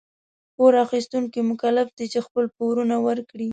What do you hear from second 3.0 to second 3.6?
ورکړي.